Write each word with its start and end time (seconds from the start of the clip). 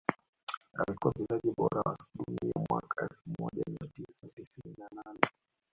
Alikuwa 0.73 1.13
mchezaji 1.13 1.51
bora 1.57 1.81
wa 1.81 1.97
dunia 2.15 2.67
mwaka 2.69 3.03
elfu 3.09 3.41
moja 3.41 3.63
mia 3.67 3.89
tisa 3.89 4.27
tisini 4.27 4.75
na 4.77 5.03
nane 5.03 5.19